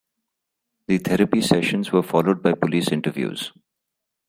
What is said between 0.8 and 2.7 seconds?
The therapy sessions were followed by